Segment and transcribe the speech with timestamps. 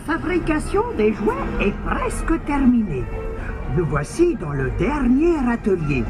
[0.00, 3.04] fabrication des jouets est presque terminée.
[3.76, 6.04] Nous voici dans le dernier atelier.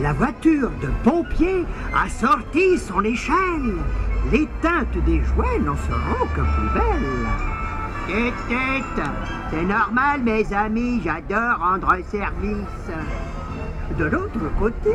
[0.00, 3.76] La voiture de pompier a sorti son échelle.
[4.30, 7.26] Les teintes des jouets n'en seront que plus belles.
[8.48, 9.08] Tête,
[9.50, 12.90] c'est normal, mes amis, j'adore rendre service.
[13.98, 14.94] De l'autre côté,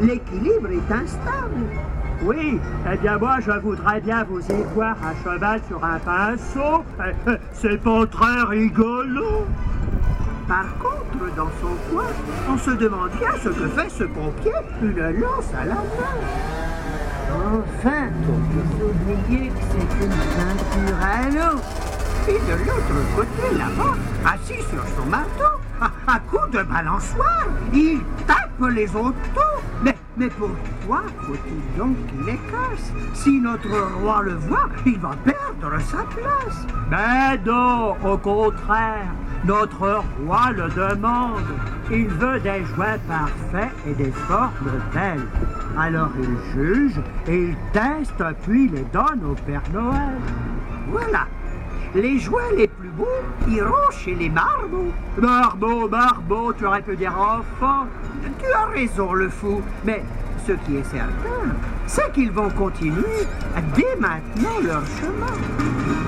[0.00, 1.66] l'équilibre est instable.
[2.22, 2.58] Oui,
[2.90, 6.84] eh bien moi je voudrais bien vous y voir à cheval sur un pinceau.
[7.00, 9.46] Eh, C'est pas très rigolo.
[10.48, 12.04] Par contre, dans son coin,
[12.50, 15.80] on se demande bien ce que fait ce pompier, une lance à la main.
[17.34, 18.08] Enfin,
[18.78, 21.60] faut oublier que c'est une peinture à l'eau.
[22.28, 28.00] Et de l'autre côté, là-bas, assis sur son marteau, à, à coups de balançoire, il
[28.26, 29.43] tape les autos.
[30.16, 33.68] Mais, pourquoi faut-il donc qu'il les casse Si notre
[34.00, 36.66] roi le voit, il va perdre sa place.
[36.88, 39.08] Mais non, au contraire,
[39.44, 41.42] notre roi le demande.
[41.90, 45.26] Il veut des jouets parfaits et des formes belles.
[45.78, 50.18] Alors il juge et il teste puis les donne au Père Noël.
[50.88, 51.26] Voilà.
[51.94, 53.06] Les jouets les plus beaux
[53.48, 54.92] iront chez les marmots.
[55.16, 57.86] Marmot, Marmot, tu aurais pu dire enfant.
[58.40, 59.62] Tu as raison, le fou.
[59.84, 60.02] Mais
[60.44, 61.54] ce qui est certain,
[61.86, 63.28] c'est qu'ils vont continuer
[63.76, 66.03] dès maintenant leur chemin.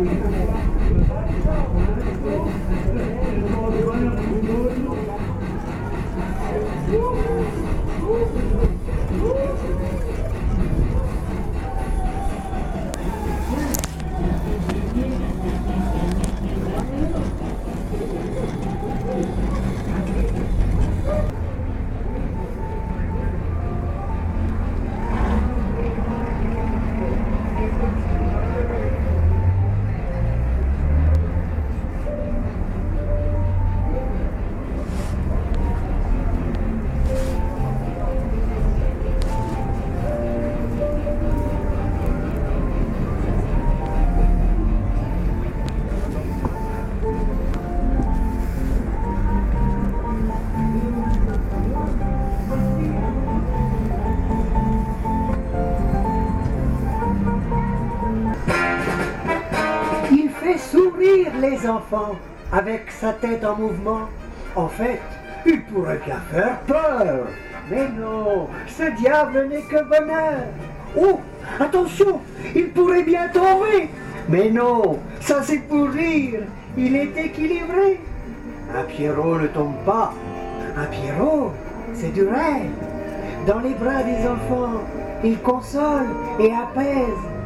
[0.00, 0.37] Il
[61.40, 62.16] les enfants
[62.52, 64.08] avec sa tête en mouvement.
[64.56, 65.00] En fait,
[65.46, 67.26] il pourrait bien faire peur.
[67.70, 70.44] Mais non, ce diable n'est que bonheur.
[70.96, 71.20] Oh,
[71.60, 72.20] attention,
[72.54, 73.90] il pourrait bien tomber.
[74.28, 76.40] Mais non, ça c'est pour rire.
[76.76, 78.00] Il est équilibré.
[78.74, 80.12] Un Pierrot ne tombe pas.
[80.76, 81.52] Un Pierrot,
[81.94, 82.70] c'est du rêve.
[83.46, 84.82] Dans les bras des enfants,
[85.24, 86.06] il console
[86.38, 87.37] et apaise.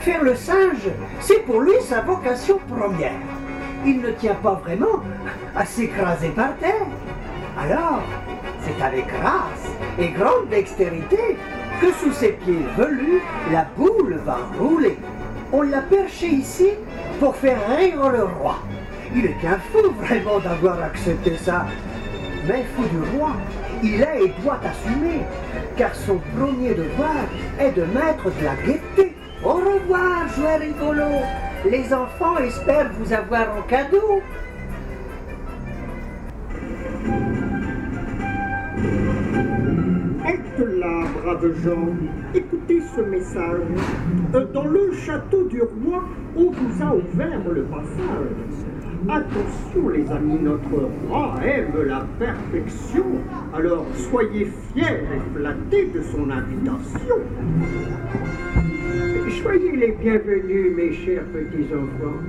[0.00, 0.88] Faire le singe,
[1.20, 3.20] c'est pour lui sa vocation première.
[3.84, 5.02] Il ne tient pas vraiment
[5.54, 6.86] à s'écraser par terre.
[7.58, 8.02] Alors,
[8.62, 9.68] c'est avec grâce
[9.98, 11.36] et grande dextérité
[11.82, 13.20] que sous ses pieds velus,
[13.52, 14.96] la boule va rouler.
[15.52, 16.70] On l'a perché ici
[17.18, 18.56] pour faire rire le roi.
[19.14, 21.66] Il est bien fou vraiment d'avoir accepté ça.
[22.48, 23.32] Mais fou du roi,
[23.82, 25.20] il est et doit assumer,
[25.76, 27.26] car son premier devoir
[27.58, 29.19] est de mettre de la gaieté.
[29.44, 31.22] Au revoir, jouets rigolos.
[31.70, 34.22] Les enfants espèrent vous avoir en cadeau.
[40.58, 41.88] Là, braves gens,
[42.34, 43.60] écoutez ce message.
[44.52, 46.04] Dans le château du roi,
[46.36, 48.60] on vous a ouvert le passage.
[49.08, 53.04] Attention les amis, notre roi aime la perfection,
[53.54, 57.16] alors soyez fiers et flattés de son invitation.
[59.50, 62.20] Soyez les bienvenus, mes chers petits-enfants.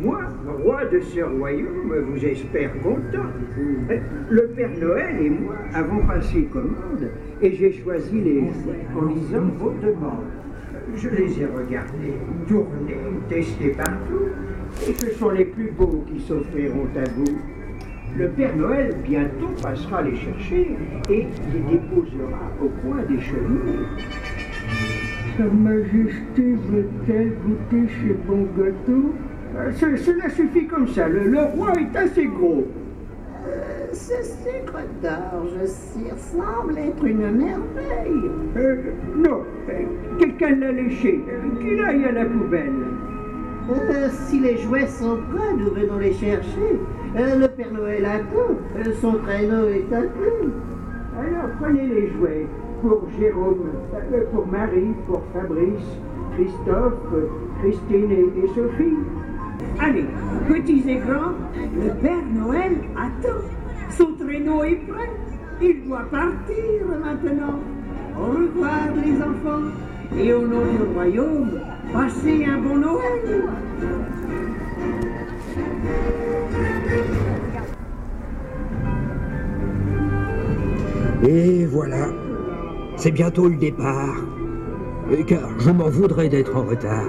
[0.00, 0.20] Moi,
[0.62, 3.28] roi de ce royaume, vous espère content.
[4.30, 7.10] Le Père Noël et moi avons passé commande
[7.42, 8.44] et j'ai choisi les
[8.98, 10.32] en lisant vos demandes.
[10.96, 12.14] Je les ai regardés,
[12.48, 12.96] tournés,
[13.28, 14.30] testés partout,
[14.88, 17.38] et ce sont les plus beaux qui s'offriront à vous.
[18.16, 20.70] Le Père Noël bientôt passera les chercher
[21.10, 23.84] et les déposera au coin des cheminées.
[25.36, 29.12] Sa Majesté veut-elle goûter chez Bon Gâteau
[29.56, 32.66] Euh, ce- Cela suffit comme ça, le, le roi est assez gros.
[33.92, 38.30] Ce sucre d'orge, sire, semble être une merveille.
[38.56, 38.76] Euh,
[39.16, 39.72] non, euh,
[40.18, 42.70] quelqu'un l'a léché, Euh, qu'il aille à la poubelle.
[43.70, 46.78] Euh, si les jouets sont prêts, nous venons les chercher.
[47.18, 48.54] Euh, le Père Noël a tout.
[48.78, 50.52] Euh, son traîneau est inclus.
[51.18, 52.46] Alors prenez les jouets
[52.82, 55.98] pour Jérôme, euh, pour Marie, pour Fabrice,
[56.34, 56.94] Christophe,
[57.60, 58.98] Christine et, et Sophie.
[59.78, 60.06] Allez,
[60.48, 63.40] petits et grands, le Père Noël attend.
[63.90, 65.10] Son traîneau est prêt.
[65.62, 67.60] Il doit partir maintenant.
[68.18, 69.68] Au revoir les enfants.
[70.18, 71.60] Et au nom du royaume,
[71.92, 73.44] passez un bon Noël.
[81.22, 82.08] Et voilà,
[83.00, 84.14] c'est bientôt le départ.
[85.26, 87.08] Car je m'en voudrais d'être en retard.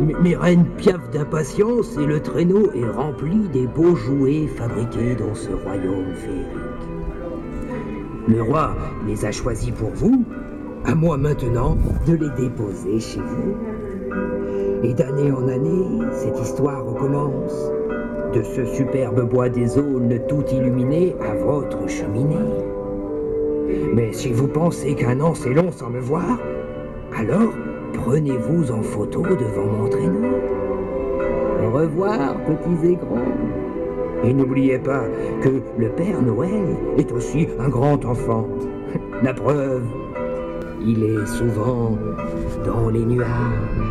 [0.00, 5.50] Mes reines piaffent d'impatience et le traîneau est rempli des beaux jouets fabriqués dans ce
[5.50, 6.88] royaume féerique.
[8.28, 8.74] Le roi
[9.06, 10.24] les a choisis pour vous,
[10.86, 11.76] à moi maintenant
[12.06, 13.56] de les déposer chez vous.
[14.84, 17.72] Et d'année en année, cette histoire recommence.
[18.32, 22.67] De ce superbe bois des aulnes tout illuminé à votre cheminée.
[23.94, 26.38] Mais si vous pensez qu'un an c'est long sans me voir,
[27.16, 27.52] alors
[27.94, 30.28] prenez-vous en photo devant mon traîneau.
[31.64, 33.34] Au revoir, petits et grands.
[34.24, 35.04] Et n'oubliez pas
[35.42, 38.48] que le Père Noël est aussi un grand enfant.
[39.22, 39.84] La preuve,
[40.84, 41.96] il est souvent
[42.64, 43.87] dans les nuages.